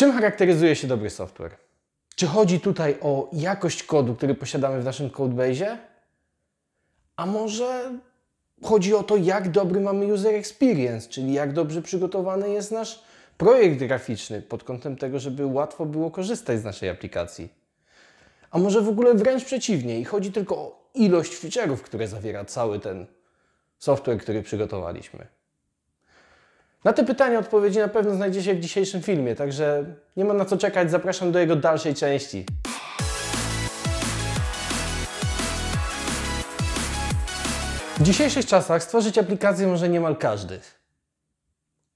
Czym 0.00 0.12
charakteryzuje 0.12 0.76
się 0.76 0.86
dobry 0.86 1.10
software? 1.10 1.56
Czy 2.16 2.26
chodzi 2.26 2.60
tutaj 2.60 2.96
o 3.00 3.30
jakość 3.32 3.82
kodu, 3.82 4.14
który 4.14 4.34
posiadamy 4.34 4.80
w 4.80 4.84
naszym 4.84 5.10
codebase? 5.10 5.78
A 7.16 7.26
może 7.26 7.92
chodzi 8.62 8.94
o 8.94 9.02
to, 9.02 9.16
jak 9.16 9.50
dobry 9.50 9.80
mamy 9.80 10.06
user 10.06 10.34
experience, 10.34 11.08
czyli 11.08 11.32
jak 11.32 11.52
dobrze 11.52 11.82
przygotowany 11.82 12.50
jest 12.50 12.72
nasz 12.72 13.02
projekt 13.38 13.78
graficzny 13.78 14.42
pod 14.42 14.64
kątem 14.64 14.96
tego, 14.96 15.18
żeby 15.18 15.46
łatwo 15.46 15.86
było 15.86 16.10
korzystać 16.10 16.60
z 16.60 16.64
naszej 16.64 16.88
aplikacji. 16.88 17.48
A 18.50 18.58
może 18.58 18.80
w 18.80 18.88
ogóle 18.88 19.14
wręcz 19.14 19.44
przeciwnie 19.44 20.00
i 20.00 20.04
chodzi 20.04 20.32
tylko 20.32 20.56
o 20.56 20.90
ilość 20.94 21.32
feature'ów, 21.32 21.76
które 21.76 22.08
zawiera 22.08 22.44
cały 22.44 22.78
ten 22.78 23.06
software, 23.78 24.18
który 24.18 24.42
przygotowaliśmy. 24.42 25.39
Na 26.84 26.92
te 26.92 27.04
pytania 27.04 27.38
odpowiedzi 27.38 27.78
na 27.78 27.88
pewno 27.88 28.14
znajdziecie 28.14 28.54
w 28.54 28.60
dzisiejszym 28.60 29.02
filmie, 29.02 29.34
także 29.34 29.84
nie 30.16 30.24
ma 30.24 30.34
na 30.34 30.44
co 30.44 30.56
czekać, 30.56 30.90
zapraszam 30.90 31.32
do 31.32 31.38
jego 31.38 31.56
dalszej 31.56 31.94
części. 31.94 32.46
W 37.98 38.02
dzisiejszych 38.02 38.46
czasach 38.46 38.82
stworzyć 38.82 39.18
aplikację 39.18 39.66
może 39.66 39.88
niemal 39.88 40.16
każdy. 40.16 40.60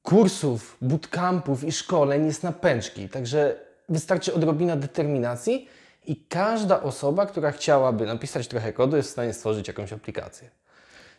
Kursów, 0.02 0.76
bootcampów 0.80 1.64
i 1.64 1.72
szkoleń 1.72 2.26
jest 2.26 2.42
na 2.42 2.52
pęczki, 2.52 3.08
także 3.08 3.56
wystarczy 3.88 4.34
odrobina 4.34 4.76
determinacji 4.76 5.68
i 6.06 6.16
każda 6.16 6.82
osoba, 6.82 7.26
która 7.26 7.52
chciałaby 7.52 8.06
napisać 8.06 8.48
trochę 8.48 8.72
kodu, 8.72 8.96
jest 8.96 9.08
w 9.08 9.12
stanie 9.12 9.32
stworzyć 9.32 9.68
jakąś 9.68 9.92
aplikację. 9.92 10.50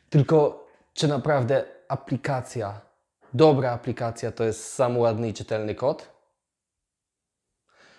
Tylko 0.09 0.67
czy 0.93 1.07
naprawdę 1.07 1.63
aplikacja, 1.87 2.81
dobra 3.35 3.71
aplikacja 3.71 4.31
to 4.31 4.43
jest 4.43 4.73
sam 4.73 4.97
ładny 4.97 5.29
i 5.29 5.33
czytelny 5.33 5.75
kod? 5.75 6.09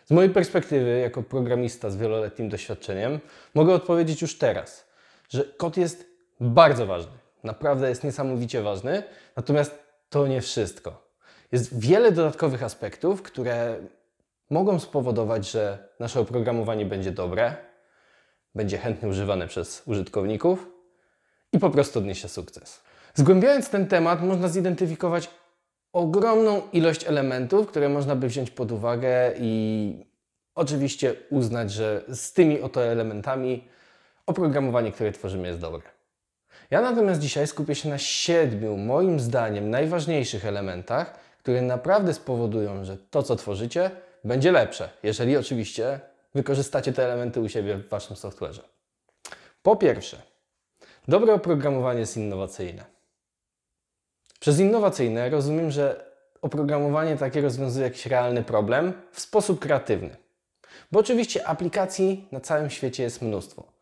Z 0.04 0.10
mojej 0.10 0.30
perspektywy, 0.30 0.98
jako 0.98 1.22
programista 1.22 1.90
z 1.90 1.96
wieloletnim 1.96 2.48
doświadczeniem, 2.48 3.20
mogę 3.54 3.74
odpowiedzieć 3.74 4.23
już 4.23 4.38
teraz, 4.38 4.87
że 5.28 5.45
kod 5.45 5.76
jest 5.76 6.06
bardzo 6.40 6.87
ważny. 6.87 7.12
Naprawdę 7.45 7.88
jest 7.88 8.04
niesamowicie 8.04 8.62
ważny, 8.62 9.02
natomiast 9.37 9.78
to 10.10 10.26
nie 10.26 10.40
wszystko. 10.40 11.06
Jest 11.52 11.80
wiele 11.80 12.12
dodatkowych 12.12 12.62
aspektów, 12.62 13.23
które 13.23 13.76
mogą 14.50 14.80
spowodować, 14.80 15.50
że 15.50 15.88
nasze 16.00 16.21
oprogramowanie 16.21 16.87
będzie 16.87 17.12
dobre, 17.12 17.56
będzie 18.54 18.78
chętnie 18.78 19.09
używane 19.09 19.48
przez 19.48 19.82
użytkowników 19.87 20.66
i 21.52 21.59
po 21.59 21.71
prostu 21.71 21.98
odniesie 21.98 22.28
sukces. 22.28 22.85
Zgłębiając 23.16 23.70
ten 23.70 23.86
temat, 23.86 24.22
można 24.22 24.48
zidentyfikować 24.48 25.30
ogromną 25.92 26.62
ilość 26.72 27.04
elementów, 27.04 27.66
które 27.66 27.88
można 27.88 28.16
by 28.16 28.28
wziąć 28.28 28.50
pod 28.50 28.72
uwagę 28.72 29.32
i 29.38 30.04
oczywiście 30.54 31.14
uznać, 31.30 31.72
że 31.72 32.04
z 32.09 32.32
tymi 32.32 32.60
oto 32.60 32.84
elementami 32.84 33.68
oprogramowanie, 34.26 34.92
które 34.92 35.12
tworzymy, 35.12 35.48
jest 35.48 35.60
dobre. 35.60 35.82
Ja 36.70 36.80
natomiast 36.80 37.20
dzisiaj 37.20 37.46
skupię 37.46 37.74
się 37.74 37.88
na 37.88 37.98
siedmiu, 37.98 38.76
moim 38.76 39.20
zdaniem, 39.20 39.70
najważniejszych 39.70 40.46
elementach, 40.46 41.18
które 41.38 41.62
naprawdę 41.62 42.14
spowodują, 42.14 42.84
że 42.84 42.96
to, 43.10 43.22
co 43.22 43.37
tworzycie, 43.37 43.90
będzie 44.24 44.52
lepsze, 44.52 44.88
jeżeli 45.02 45.37
oczywiście 45.37 46.00
wykorzystacie 46.34 46.92
te 46.92 47.04
elementy 47.04 47.40
u 47.40 47.48
siebie 47.48 47.76
w 47.76 47.88
Waszym 47.88 48.16
software'ze. 48.16 48.62
Po 49.62 49.76
pierwsze, 49.76 50.22
dobre 51.09 51.34
oprogramowanie 51.34 52.00
jest 52.00 52.16
innowacyjne. 52.16 52.96
Przez 54.40 54.60
innowacyjne 54.60 55.30
rozumiem, 55.30 55.70
że 55.70 56.12
oprogramowanie 56.42 57.16
takie 57.16 57.40
rozwiązuje 57.40 57.84
jakiś 57.84 58.06
realny 58.06 58.43
problem 58.43 58.93
w 59.12 59.20
sposób 59.20 59.60
kreatywny. 59.60 60.16
Bo 60.93 61.01
oczywiście 61.01 61.48
aplikacji 61.48 62.28
na 62.32 62.40
całym 62.40 62.70
świecie 62.70 63.02
jest 63.02 63.23
mnóstwo. 63.23 63.73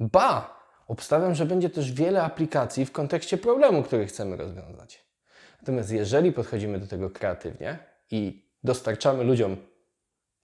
Ba, 0.00 0.60
obstawiam, 0.88 1.34
że 1.34 1.46
będzie 1.46 1.70
też 1.70 1.92
wiele 1.92 2.22
aplikacji 2.22 2.86
w 2.86 2.92
kontekście 2.92 3.38
problemu, 3.38 3.82
który 3.82 4.06
chcemy 4.06 4.36
rozwiązać. 4.36 5.04
Natomiast 5.60 5.90
jeżeli 5.90 6.32
podchodzimy 6.32 6.78
do 6.78 6.86
tego 6.86 7.10
kreatywnie 7.10 7.78
i 8.10 8.50
dostarczamy 8.64 9.24
ludziom 9.24 9.56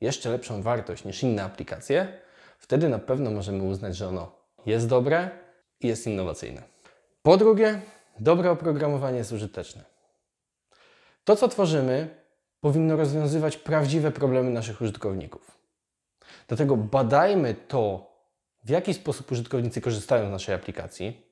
jeszcze 0.01 0.31
lepszą 0.31 0.63
wartość 0.63 1.05
niż 1.05 1.23
inne 1.23 1.45
aplikacje, 1.45 2.09
wtedy 2.59 2.89
na 2.89 2.99
pewno 2.99 3.31
możemy 3.31 3.63
uznać, 3.63 3.97
że 3.97 4.09
ono 4.09 4.33
jest 4.67 4.89
dobre 4.89 5.31
i 5.81 5.87
jest 5.87 6.07
innowacyjne. 6.07 6.63
Po 7.23 7.37
drugie, 7.37 7.81
dobre 8.21 8.51
oprogramowanie 8.51 9.19
jest 9.19 9.33
użyteczne. 9.33 9.85
To, 11.25 11.37
co 11.37 11.49
tworzymy, 11.49 12.09
powinno 12.61 12.97
rozwiązywać 12.97 13.57
prawdziwe 13.57 14.11
problemy 14.11 14.51
naszych 14.51 14.81
użytkowników. 14.81 15.59
Dlatego 16.49 16.77
badajmy 16.77 17.55
to, 17.55 18.13
w 18.65 18.71
jaki 18.71 18.95
sposób 18.95 19.33
użytkownicy 19.33 19.81
korzystają 19.81 20.29
z 20.29 20.31
naszej 20.31 20.55
aplikacji, 20.55 21.27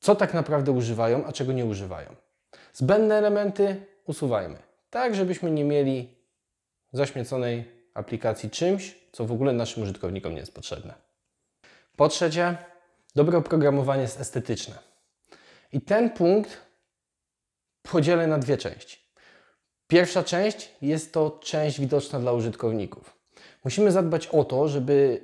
co 0.00 0.14
tak 0.14 0.34
naprawdę 0.34 0.72
używają, 0.72 1.26
a 1.26 1.32
czego 1.32 1.52
nie 1.52 1.64
używają. 1.64 2.16
Zbędne 2.72 3.14
elementy 3.14 3.86
usuwajmy, 4.06 4.58
tak 4.90 5.14
żebyśmy 5.14 5.50
nie 5.50 5.64
mieli 5.64 6.14
zaśmieconej 6.92 7.64
aplikacji 7.94 8.50
czymś, 8.50 8.98
co 9.12 9.24
w 9.24 9.32
ogóle 9.32 9.52
naszym 9.52 9.82
użytkownikom 9.82 10.32
nie 10.32 10.40
jest 10.40 10.54
potrzebne. 10.54 10.94
Po 11.96 12.08
trzecie, 12.08 12.56
dobre 13.14 13.38
oprogramowanie 13.38 14.02
jest 14.02 14.20
estetyczne. 14.20 14.87
I 15.72 15.80
ten 15.80 16.10
punkt 16.10 16.66
podzielę 17.82 18.26
na 18.26 18.38
dwie 18.38 18.56
części. 18.56 18.98
Pierwsza 19.86 20.24
część 20.24 20.72
jest 20.82 21.12
to 21.12 21.30
część 21.42 21.80
widoczna 21.80 22.20
dla 22.20 22.32
użytkowników. 22.32 23.18
Musimy 23.64 23.92
zadbać 23.92 24.26
o 24.26 24.44
to, 24.44 24.68
żeby 24.68 25.20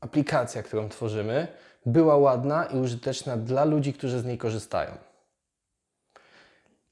aplikacja, 0.00 0.62
którą 0.62 0.88
tworzymy, 0.88 1.48
była 1.86 2.16
ładna 2.16 2.64
i 2.64 2.78
użyteczna 2.78 3.36
dla 3.36 3.64
ludzi, 3.64 3.92
którzy 3.92 4.20
z 4.20 4.24
niej 4.24 4.38
korzystają. 4.38 4.98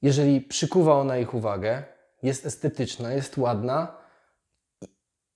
Jeżeli 0.01 0.41
przykuwa 0.41 0.93
ona 0.93 1.17
ich 1.17 1.33
uwagę, 1.33 1.83
jest 2.23 2.45
estetyczna, 2.45 3.13
jest 3.13 3.37
ładna, 3.37 3.97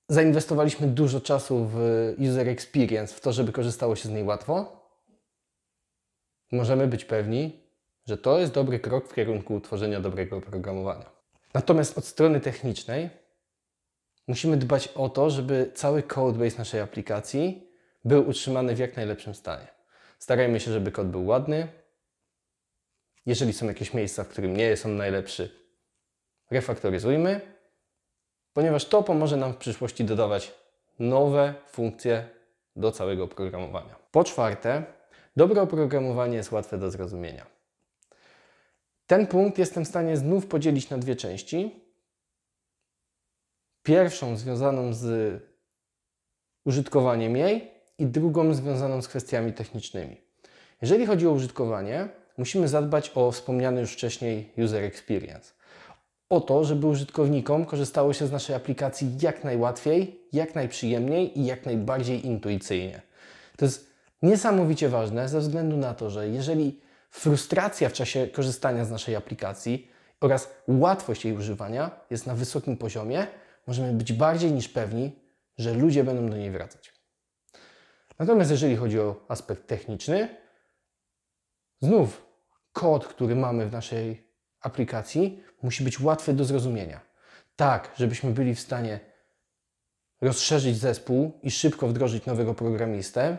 zainwestowaliśmy 0.10 0.88
dużo 0.88 1.22
czasu 1.22 1.66
w 1.72 1.80
user 2.20 2.50
experience, 2.50 3.14
w 3.14 3.22
to, 3.22 3.34
żeby 3.34 3.52
korzystało 3.52 3.96
się 3.96 4.10
z 4.10 4.12
niej 4.12 4.24
łatwo, 4.24 4.85
możemy 6.52 6.88
być 6.88 7.06
pewni, 7.06 7.60
że 8.08 8.18
to 8.18 8.40
jest 8.40 8.54
dobry 8.54 8.80
krok 8.80 9.08
w 9.08 9.14
kierunku 9.14 9.62
tworzenia 9.62 10.00
dobrego 10.00 10.38
oprogramowania. 10.38 11.16
Natomiast 11.54 11.98
od 11.98 12.06
strony 12.06 12.40
technicznej 12.40 13.10
musimy 14.28 14.58
dbać 14.58 14.88
o 14.88 15.10
to, 15.10 15.30
żeby 15.30 15.72
cały 15.74 16.04
codebase 16.04 16.58
naszej 16.58 16.82
aplikacji 16.82 17.72
był 18.06 18.30
utrzymany 18.30 18.76
w 18.76 18.80
jak 18.80 18.96
najlepszym 18.96 19.36
stanie. 19.36 19.68
Starajmy 20.20 20.60
się, 20.60 20.72
żeby 20.72 20.92
kod 20.92 21.08
był 21.08 21.26
ładny. 21.26 21.68
Jeżeli 23.26 23.54
są 23.54 23.66
jakieś 23.66 23.94
miejsca, 23.94 24.24
w 24.24 24.28
którym 24.28 24.58
nie 24.58 24.64
jest 24.64 24.86
on 24.86 24.98
najlepszy, 24.98 25.50
refaktoryzujmy, 26.52 27.42
ponieważ 28.54 28.86
to 28.86 29.04
pomoże 29.04 29.38
nam 29.38 29.54
w 29.54 29.58
przyszłości 29.58 30.04
dodawać 30.04 30.54
nowe 31.00 31.54
funkcje 31.68 32.30
do 32.76 32.92
całego 32.92 33.24
oprogramowania. 33.24 33.96
Po 34.12 34.24
czwarte, 34.24 34.84
dobre 35.36 35.62
oprogramowanie 35.62 36.38
jest 36.38 36.52
łatwe 36.52 36.78
do 36.78 36.92
zrozumienia. 36.92 37.46
Ten 39.08 39.28
punkt 39.28 39.58
jestem 39.58 39.86
w 39.86 39.88
stanie 39.88 40.18
znów 40.18 40.48
podzielić 40.48 40.90
na 40.90 40.98
dwie 40.98 41.16
części. 41.16 41.84
Pierwszą 43.84 44.38
związaną 44.38 44.94
z 44.94 45.42
użytkowaniem 46.66 47.38
jej 47.38 47.72
i 47.98 48.06
drugą 48.06 48.54
związaną 48.54 49.02
z 49.02 49.08
kwestiami 49.08 49.54
technicznymi. 49.54 50.22
Jeżeli 50.82 51.06
chodzi 51.06 51.28
o 51.28 51.32
użytkowanie, 51.32 52.10
musimy 52.38 52.68
zadbać 52.68 53.12
o 53.16 53.32
wspomniany 53.32 53.82
już 53.82 53.94
wcześniej 53.94 54.54
user 54.58 54.84
experience. 54.84 55.54
O 56.30 56.42
to, 56.42 56.64
żeby 56.64 56.88
użytkownikom 56.88 57.66
korzystało 57.66 58.14
się 58.14 58.28
z 58.28 58.32
naszej 58.32 58.56
aplikacji 58.56 59.18
jak 59.22 59.44
najłatwiej, 59.44 60.20
jak 60.34 60.56
najprzyjemniej 60.56 61.40
i 61.40 61.46
jak 61.46 61.66
najbardziej 61.66 62.26
intuicyjnie. 62.26 63.02
To 63.58 63.66
jest 63.66 63.95
niesamowicie 64.22 64.90
ważne 64.90 65.30
ze 65.30 65.40
względu 65.40 65.78
na 65.78 65.94
to, 65.94 66.10
że 66.10 66.30
jeżeli 66.30 66.82
frustracja 67.10 67.90
w 67.90 67.94
czasie 67.94 68.28
korzystania 68.28 68.86
z 68.86 68.92
naszej 68.92 69.16
aplikacji 69.16 69.92
oraz 70.22 70.50
łatwość 70.68 71.26
jej 71.26 71.38
używania 71.38 71.92
jest 72.10 72.28
na 72.28 72.36
wysokim 72.36 72.78
poziomie, 72.78 73.28
możemy 73.68 73.94
być 73.94 74.14
bardziej 74.14 74.52
niż 74.52 74.70
pewni, 74.70 75.20
że 75.58 75.74
ludzie 75.74 76.04
będą 76.04 76.30
do 76.30 76.38
niej 76.38 76.52
wracać. 76.52 76.94
Natomiast 78.20 78.52
jeżeli 78.52 78.76
chodzi 78.76 79.00
o 79.00 79.26
aspekt 79.28 79.68
techniczny, 79.68 80.38
znów 81.82 82.26
kod, 82.74 83.08
który 83.08 83.36
mamy 83.36 83.66
w 83.66 83.72
naszej 83.72 84.32
aplikacji, 84.62 85.44
musi 85.62 85.84
być 85.84 86.00
łatwy 86.00 86.34
do 86.34 86.46
zrozumienia. 86.46 87.02
Tak, 87.56 87.92
żebyśmy 87.98 88.32
byli 88.32 88.56
w 88.56 88.60
stanie 88.60 89.00
rozszerzyć 90.22 90.78
zespół 90.78 91.40
i 91.44 91.52
szybko 91.52 91.88
wdrożyć 91.88 92.26
nowego 92.26 92.54
programistę, 92.54 93.38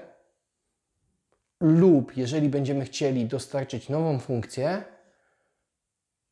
lub 1.60 2.16
jeżeli 2.16 2.48
będziemy 2.48 2.84
chcieli 2.84 3.26
dostarczyć 3.26 3.88
nową 3.88 4.18
funkcję, 4.18 4.84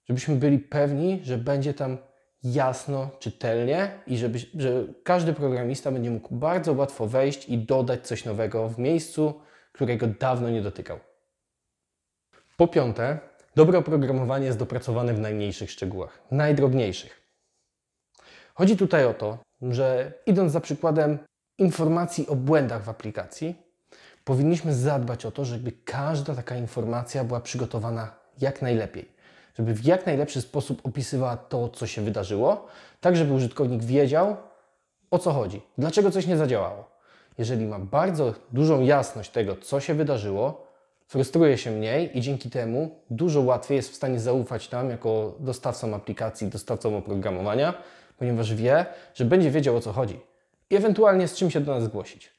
żebyśmy 0.09 0.37
byli 0.37 0.59
pewni, 0.59 1.21
że 1.23 1.38
będzie 1.38 1.75
tam 1.75 1.99
jasno, 2.43 3.11
czytelnie 3.19 3.99
i 4.06 4.19
żeby, 4.19 4.38
że 4.38 4.85
każdy 5.05 5.32
programista 5.32 5.93
będzie 5.93 6.11
mógł 6.11 6.35
bardzo 6.35 6.73
łatwo 6.73 7.06
wejść 7.06 7.49
i 7.49 7.59
dodać 7.59 8.06
coś 8.06 8.25
nowego 8.25 8.69
w 8.69 8.79
miejscu, 8.79 9.41
którego 9.73 10.06
dawno 10.06 10.50
nie 10.50 10.62
dotykał. 10.62 11.00
Po 12.56 12.69
piąte, 12.69 13.19
dobre 13.56 13.79
oprogramowanie 13.79 14.47
jest 14.47 14.59
dopracowane 14.59 15.15
w 15.15 15.20
najmniejszych 15.20 15.70
szczegółach, 15.70 16.23
najdrobniejszych. 16.31 17.20
Chodzi 18.55 18.77
tutaj 18.77 19.05
o 19.05 19.15
to, 19.15 19.38
że 19.62 20.12
idąc 20.27 20.53
za 20.53 20.61
przykładem 20.61 21.19
informacji 21.59 22.27
o 22.27 22.37
błędach 22.37 22.85
w 22.85 22.88
aplikacji, 22.88 23.63
powinniśmy 24.25 24.75
zadbać 24.75 25.26
o 25.26 25.31
to, 25.31 25.44
żeby 25.44 25.73
każda 25.85 26.35
taka 26.35 26.56
informacja 26.56 27.25
była 27.25 27.41
przygotowana 27.41 28.11
jak 28.41 28.62
najlepiej. 28.62 29.09
Żeby 29.59 29.75
w 29.75 29.85
jak 29.85 30.06
najlepszy 30.06 30.41
sposób 30.41 30.87
opisywała 30.87 31.37
to, 31.37 31.69
co 31.69 31.87
się 31.87 32.03
wydarzyło, 32.03 32.67
tak 33.00 33.17
żeby 33.17 33.32
użytkownik 33.32 33.85
wiedział, 33.85 34.37
o 35.11 35.19
co 35.19 35.32
chodzi, 35.32 35.62
dlaczego 35.79 36.11
coś 36.11 36.26
nie 36.26 36.37
zadziałało. 36.37 36.94
Jeżeli 37.38 37.67
ma 37.67 37.79
bardzo 37.79 38.35
dużą 38.53 38.81
jasność 38.81 39.31
tego, 39.31 39.56
co 39.56 39.81
się 39.81 39.94
wydarzyło, 39.94 40.67
frustruje 41.06 41.59
się 41.59 41.70
mniej 41.70 42.19
i 42.19 42.20
dzięki 42.20 42.50
temu 42.50 42.91
dużo 43.11 43.41
łatwiej 43.41 43.77
jest 43.77 43.91
w 43.91 43.94
stanie 43.94 44.20
zaufać 44.20 44.70
nam 44.70 44.91
jako 44.91 45.35
dostawcom 45.38 45.94
aplikacji, 45.94 46.49
dostawcom 46.49 46.94
oprogramowania, 46.94 47.75
ponieważ 48.19 48.55
wie, 48.55 48.87
że 49.15 49.25
będzie 49.25 49.50
wiedział 49.50 49.77
o 49.77 49.81
co 49.81 49.93
chodzi 49.93 50.20
i 50.70 50.77
ewentualnie 50.77 51.29
z 51.29 51.35
czym 51.35 51.50
się 51.50 51.61
do 51.61 51.75
nas 51.75 51.85
zgłosić. 51.85 52.33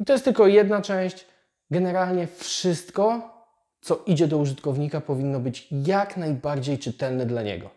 I 0.00 0.04
to 0.04 0.12
jest 0.12 0.24
tylko 0.24 0.46
jedna 0.46 0.82
część. 0.82 1.26
Generalnie 1.70 2.26
wszystko, 2.26 3.34
co 3.80 4.02
idzie 4.06 4.28
do 4.28 4.38
użytkownika, 4.38 5.00
powinno 5.00 5.40
być 5.40 5.68
jak 5.70 6.16
najbardziej 6.16 6.78
czytelne 6.78 7.26
dla 7.26 7.42
niego. 7.42 7.70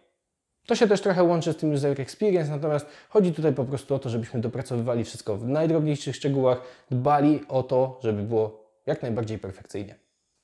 To 0.67 0.75
się 0.75 0.87
też 0.87 1.01
trochę 1.01 1.23
łączy 1.23 1.53
z 1.53 1.57
tym 1.57 1.73
user 1.73 2.01
experience, 2.01 2.51
natomiast 2.51 2.85
chodzi 3.09 3.33
tutaj 3.33 3.53
po 3.53 3.65
prostu 3.65 3.95
o 3.95 3.99
to, 3.99 4.09
żebyśmy 4.09 4.41
dopracowywali 4.41 5.03
wszystko 5.03 5.37
w 5.37 5.47
najdrobniejszych 5.47 6.15
szczegółach, 6.15 6.61
dbali 6.91 7.41
o 7.47 7.63
to, 7.63 7.99
żeby 8.03 8.23
było 8.23 8.63
jak 8.85 9.01
najbardziej 9.01 9.39
perfekcyjnie. 9.39 9.95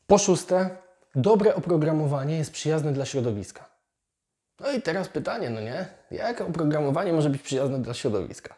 Po 0.07 0.17
szóste, 0.17 0.69
dobre 1.15 1.55
oprogramowanie 1.55 2.37
jest 2.37 2.51
przyjazne 2.51 2.93
dla 2.93 3.05
środowiska. 3.05 3.69
No 4.59 4.71
i 4.71 4.81
teraz 4.81 5.07
pytanie, 5.07 5.49
no 5.49 5.61
nie? 5.61 5.85
Jak 6.11 6.41
oprogramowanie 6.41 7.13
może 7.13 7.29
być 7.29 7.41
przyjazne 7.41 7.79
dla 7.79 7.93
środowiska? 7.93 8.55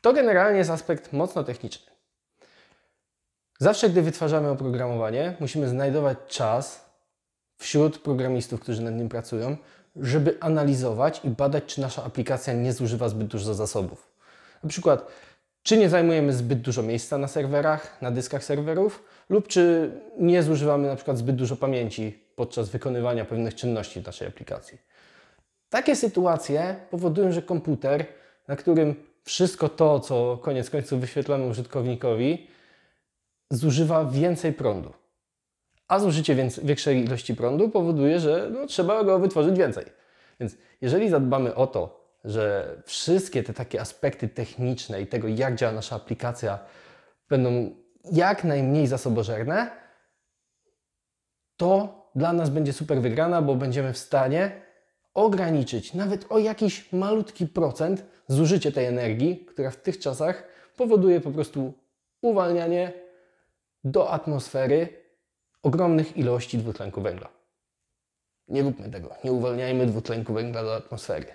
To 0.00 0.12
generalnie 0.12 0.58
jest 0.58 0.70
aspekt 0.70 1.12
mocno 1.12 1.44
techniczny. 1.44 1.91
Zawsze, 3.62 3.90
gdy 3.90 4.02
wytwarzamy 4.02 4.50
oprogramowanie, 4.50 5.36
musimy 5.40 5.68
znajdować 5.68 6.18
czas 6.28 6.84
wśród 7.58 7.98
programistów, 7.98 8.60
którzy 8.60 8.82
nad 8.82 8.94
nim 8.94 9.08
pracują, 9.08 9.56
żeby 9.96 10.36
analizować 10.40 11.20
i 11.24 11.28
badać, 11.28 11.64
czy 11.64 11.80
nasza 11.80 12.04
aplikacja 12.04 12.54
nie 12.54 12.72
zużywa 12.72 13.08
zbyt 13.08 13.26
dużo 13.26 13.54
zasobów. 13.54 14.12
Na 14.62 14.68
przykład, 14.68 15.06
czy 15.62 15.76
nie 15.76 15.88
zajmujemy 15.88 16.32
zbyt 16.32 16.60
dużo 16.60 16.82
miejsca 16.82 17.18
na 17.18 17.28
serwerach, 17.28 18.02
na 18.02 18.10
dyskach 18.10 18.44
serwerów, 18.44 19.04
lub 19.28 19.48
czy 19.48 19.90
nie 20.18 20.42
zużywamy 20.42 20.88
na 20.88 20.96
przykład 20.96 21.18
zbyt 21.18 21.36
dużo 21.36 21.56
pamięci 21.56 22.18
podczas 22.36 22.68
wykonywania 22.68 23.24
pewnych 23.24 23.54
czynności 23.54 24.00
w 24.00 24.06
naszej 24.06 24.28
aplikacji. 24.28 24.78
Takie 25.70 25.96
sytuacje 25.96 26.76
powodują, 26.90 27.32
że 27.32 27.42
komputer, 27.42 28.06
na 28.48 28.56
którym 28.56 28.94
wszystko 29.24 29.68
to, 29.68 30.00
co 30.00 30.38
koniec 30.42 30.70
końców 30.70 31.00
wyświetlamy 31.00 31.46
użytkownikowi, 31.46 32.52
zużywa 33.52 34.04
więcej 34.04 34.52
prądu. 34.52 34.92
A 35.88 35.98
zużycie 35.98 36.36
większej 36.62 37.04
ilości 37.04 37.34
prądu 37.34 37.68
powoduje, 37.68 38.20
że 38.20 38.50
no, 38.52 38.66
trzeba 38.66 39.04
go 39.04 39.18
wytworzyć 39.18 39.58
więcej. 39.58 39.84
Więc 40.40 40.56
jeżeli 40.80 41.08
zadbamy 41.08 41.54
o 41.54 41.66
to, 41.66 42.02
że 42.24 42.76
wszystkie 42.86 43.42
te 43.42 43.54
takie 43.54 43.80
aspekty 43.80 44.28
techniczne 44.28 45.02
i 45.02 45.06
tego, 45.06 45.28
jak 45.28 45.54
działa 45.54 45.72
nasza 45.72 45.96
aplikacja, 45.96 46.58
będą 47.28 47.70
jak 48.12 48.44
najmniej 48.44 48.86
zasobożerne, 48.86 49.70
to 51.56 52.02
dla 52.14 52.32
nas 52.32 52.50
będzie 52.50 52.72
super 52.72 53.00
wygrana, 53.00 53.42
bo 53.42 53.54
będziemy 53.54 53.92
w 53.92 53.98
stanie 53.98 54.62
ograniczyć 55.14 55.94
nawet 55.94 56.26
o 56.28 56.38
jakiś 56.38 56.92
malutki 56.92 57.46
procent 57.46 58.04
zużycie 58.28 58.72
tej 58.72 58.86
energii, 58.86 59.46
która 59.46 59.70
w 59.70 59.76
tych 59.76 59.98
czasach 59.98 60.44
powoduje 60.76 61.20
po 61.20 61.30
prostu 61.30 61.72
uwalnianie 62.22 63.01
do 63.84 64.10
atmosfery 64.10 64.88
ogromnych 65.62 66.16
ilości 66.16 66.58
dwutlenku 66.58 67.02
węgla. 67.02 67.28
Nie 68.48 68.62
róbmy 68.62 68.90
tego, 68.90 69.14
nie 69.24 69.32
uwalniajmy 69.32 69.86
dwutlenku 69.86 70.34
węgla 70.34 70.62
do 70.62 70.76
atmosfery. 70.76 71.26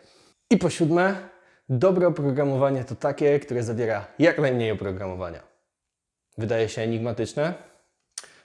I 0.50 0.58
po 0.58 0.70
siódme, 0.70 1.30
dobre 1.70 2.08
oprogramowanie 2.08 2.84
to 2.84 2.96
takie, 2.96 3.40
które 3.40 3.64
zawiera 3.64 4.08
jak 4.20 4.40
najmniej 4.40 4.72
oprogramowania. 4.72 5.44
Wydaje 6.38 6.70
się 6.70 6.82
enigmatyczne? 6.82 7.54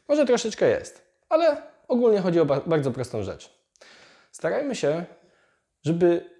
Może 0.09 0.27
troszeczkę 0.27 0.71
jest, 0.71 1.03
ale 1.29 1.63
ogólnie 1.89 2.21
chodzi 2.21 2.41
o 2.41 2.45
bardzo 2.45 2.91
prostą 2.91 3.23
rzecz. 3.23 3.63
Starajmy 4.33 4.75
się, 4.75 5.05
żeby 5.83 6.31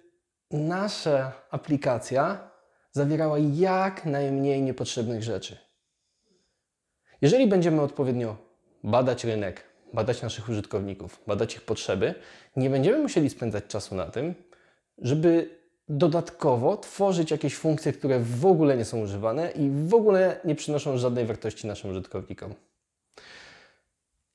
nasza 0.51 1.31
aplikacja 1.51 2.51
zawierała 2.91 3.37
jak 3.53 4.05
najmniej 4.05 4.61
niepotrzebnych 4.61 5.23
rzeczy. 5.23 5.57
Jeżeli 7.23 7.47
będziemy 7.47 7.81
odpowiednio 7.81 8.35
badać 8.83 9.23
rynek, 9.23 9.63
badać 9.93 10.21
naszych 10.21 10.49
użytkowników, 10.49 11.19
badać 11.27 11.55
ich 11.55 11.61
potrzeby, 11.61 12.15
nie 12.55 12.69
będziemy 12.69 12.97
musieli 12.97 13.29
spędzać 13.29 13.63
czasu 13.67 13.95
na 13.95 14.05
tym, 14.05 14.35
żeby 14.97 15.49
dodatkowo 15.89 16.77
tworzyć 16.77 17.31
jakieś 17.31 17.55
funkcje, 17.55 17.93
które 17.93 18.19
w 18.19 18.45
ogóle 18.45 18.77
nie 18.77 18.85
są 18.85 19.01
używane 19.01 19.51
i 19.51 19.69
w 19.87 19.93
ogóle 19.93 20.39
nie 20.45 20.55
przynoszą 20.55 20.97
żadnej 20.97 21.25
wartości 21.25 21.67
naszym 21.67 21.91
użytkownikom. 21.91 22.53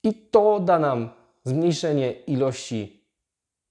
I 0.03 0.15
to 0.15 0.61
da 0.61 0.79
nam 0.79 1.11
zmniejszenie 1.45 2.13
ilości 2.13 3.01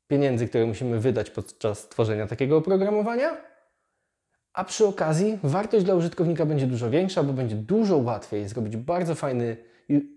pieniędzy, 0.07 0.47
które 0.47 0.65
musimy 0.65 0.99
wydać 0.99 1.29
podczas 1.29 1.89
tworzenia 1.89 2.27
takiego 2.27 2.57
oprogramowania, 2.57 3.37
a 4.57 4.63
przy 4.63 4.87
okazji 4.87 5.39
wartość 5.43 5.85
dla 5.85 5.95
użytkownika 5.95 6.45
będzie 6.45 6.67
dużo 6.67 6.89
większa, 6.89 7.23
bo 7.23 7.33
będzie 7.33 7.55
dużo 7.55 7.97
łatwiej 7.97 8.47
zrobić 8.47 8.77
bardzo 8.77 9.15
fajny 9.15 9.57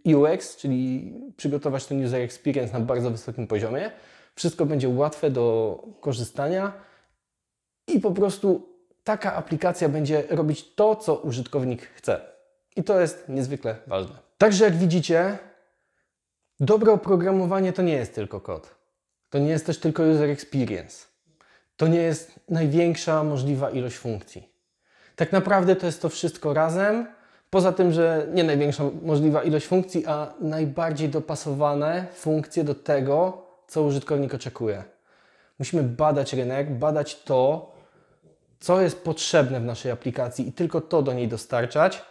UX, 0.05 0.57
czyli 0.57 1.15
przygotować 1.37 1.87
ten 1.87 2.05
user 2.05 2.21
experience 2.21 2.73
na 2.73 2.81
bardzo 2.81 3.11
wysokim 3.11 3.47
poziomie. 3.47 3.91
Wszystko 4.35 4.67
będzie 4.67 4.89
łatwe 4.89 5.31
do 5.31 5.77
korzystania 6.01 6.73
i 7.87 8.01
po 8.01 8.11
prostu 8.11 8.69
taka 9.05 9.35
aplikacja 9.35 9.89
będzie 9.89 10.25
robić 10.31 10.75
to, 10.75 10.97
co 10.97 11.17
użytkownik 11.17 11.83
chce. 11.83 12.21
I 12.76 12.85
to 12.85 13.00
jest 13.00 13.29
niezwykle 13.29 13.76
ważne. 13.87 14.17
Także 14.38 14.64
jak 14.64 14.76
widzicie, 14.76 15.38
dobre 16.61 16.93
oprogramowanie 16.93 17.73
to 17.73 17.83
nie 17.83 17.95
jest 17.95 18.14
tylko 18.14 18.41
kod. 18.41 18.75
To 19.31 19.38
nie 19.38 19.49
jest 19.49 19.67
też 19.67 19.79
tylko 19.79 20.03
user 20.03 20.31
experience. 20.31 21.10
To 21.81 21.89
nie 21.89 21.99
jest 21.99 22.41
największa 22.49 23.25
możliwa 23.25 23.71
ilość 23.71 23.97
funkcji. 23.97 24.49
Tak 25.17 25.33
naprawdę 25.33 25.77
to 25.77 25.87
jest 25.87 26.03
to 26.03 26.09
wszystko 26.09 26.55
razem, 26.55 27.07
poza 27.51 27.73
tym, 27.73 27.93
że 27.93 28.27
nie 28.33 28.45
największa 28.45 28.85
możliwa 29.03 29.43
ilość 29.43 29.67
funkcji, 29.67 30.07
a 30.07 30.35
najbardziej 30.41 31.09
dopasowane 31.09 32.07
funkcje 32.15 32.65
do 32.65 32.75
tego, 32.75 33.47
co 33.69 33.83
użytkownik 33.83 34.35
oczekuje. 34.35 34.85
Musimy 35.59 35.83
badać 35.83 36.33
rynek, 36.33 36.79
badać 36.79 37.23
to, 37.23 37.73
co 38.59 38.81
jest 38.81 39.05
potrzebne 39.05 39.61
w 39.61 39.65
naszej 39.65 39.93
aplikacji 39.93 40.49
i 40.49 40.53
tylko 40.53 40.81
to 40.81 41.03
do 41.03 41.13
niej 41.13 41.29
dostarczać. 41.29 42.03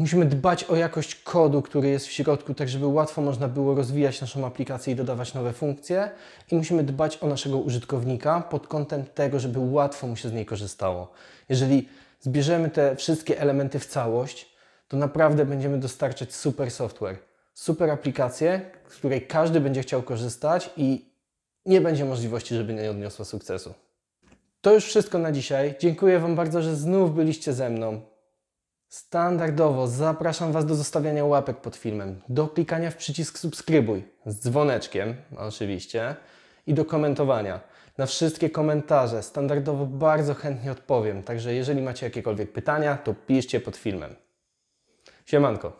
Musimy 0.00 0.26
dbać 0.26 0.64
o 0.64 0.76
jakość 0.76 1.14
kodu, 1.14 1.62
który 1.62 1.88
jest 1.88 2.06
w 2.06 2.12
środku, 2.12 2.54
tak 2.54 2.68
żeby 2.68 2.86
łatwo 2.86 3.22
można 3.22 3.48
było 3.48 3.74
rozwijać 3.74 4.20
naszą 4.20 4.46
aplikację 4.46 4.92
i 4.92 4.96
dodawać 4.96 5.34
nowe 5.34 5.52
funkcje. 5.52 6.10
I 6.50 6.56
musimy 6.56 6.84
dbać 6.84 7.18
o 7.22 7.26
naszego 7.26 7.58
użytkownika 7.58 8.40
pod 8.40 8.66
kątem 8.66 9.04
tego, 9.04 9.40
żeby 9.40 9.58
łatwo 9.58 10.06
mu 10.06 10.16
się 10.16 10.28
z 10.28 10.32
niej 10.32 10.46
korzystało. 10.46 11.12
Jeżeli 11.48 11.88
zbierzemy 12.20 12.70
te 12.70 12.96
wszystkie 12.96 13.40
elementy 13.40 13.78
w 13.78 13.86
całość, 13.86 14.48
to 14.88 14.96
naprawdę 14.96 15.46
będziemy 15.46 15.78
dostarczać 15.78 16.34
super 16.34 16.70
software, 16.70 17.18
super 17.54 17.90
aplikację, 17.90 18.60
z 18.88 18.94
której 18.94 19.26
każdy 19.26 19.60
będzie 19.60 19.82
chciał 19.82 20.02
korzystać 20.02 20.70
i 20.76 21.04
nie 21.66 21.80
będzie 21.80 22.04
możliwości, 22.04 22.54
żeby 22.54 22.74
nie 22.74 22.90
odniosła 22.90 23.24
sukcesu. 23.24 23.74
To 24.60 24.74
już 24.74 24.84
wszystko 24.84 25.18
na 25.18 25.32
dzisiaj. 25.32 25.74
Dziękuję 25.80 26.18
Wam 26.18 26.36
bardzo, 26.36 26.62
że 26.62 26.76
znów 26.76 27.14
byliście 27.14 27.52
ze 27.52 27.70
mną. 27.70 28.00
Standardowo 28.90 29.86
zapraszam 29.86 30.52
Was 30.52 30.66
do 30.66 30.74
zostawiania 30.74 31.24
łapek 31.24 31.56
pod 31.56 31.76
filmem, 31.76 32.20
do 32.28 32.48
klikania 32.48 32.90
w 32.90 32.96
przycisk 32.96 33.38
subskrybuj 33.38 34.04
z 34.26 34.40
dzwoneczkiem 34.40 35.16
oczywiście 35.36 36.16
i 36.66 36.74
do 36.74 36.84
komentowania. 36.84 37.60
Na 37.98 38.06
wszystkie 38.06 38.50
komentarze 38.50 39.22
standardowo 39.22 39.86
bardzo 39.86 40.34
chętnie 40.34 40.72
odpowiem, 40.72 41.22
także 41.22 41.54
jeżeli 41.54 41.82
macie 41.82 42.06
jakiekolwiek 42.06 42.52
pytania, 42.52 42.96
to 42.96 43.14
piszcie 43.14 43.60
pod 43.60 43.76
filmem. 43.76 44.16
Siemanko. 45.26 45.79